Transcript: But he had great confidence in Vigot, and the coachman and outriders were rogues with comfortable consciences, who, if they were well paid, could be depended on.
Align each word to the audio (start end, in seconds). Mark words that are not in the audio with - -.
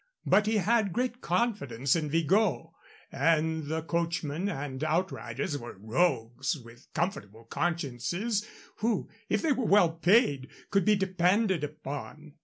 But 0.25 0.47
he 0.47 0.55
had 0.57 0.93
great 0.93 1.21
confidence 1.21 1.95
in 1.95 2.09
Vigot, 2.09 2.71
and 3.11 3.65
the 3.67 3.83
coachman 3.83 4.49
and 4.49 4.83
outriders 4.83 5.59
were 5.59 5.77
rogues 5.79 6.57
with 6.57 6.87
comfortable 6.95 7.43
consciences, 7.43 8.43
who, 8.77 9.07
if 9.29 9.43
they 9.43 9.51
were 9.51 9.67
well 9.67 9.91
paid, 9.91 10.49
could 10.71 10.85
be 10.85 10.95
depended 10.95 11.77
on. 11.85 12.33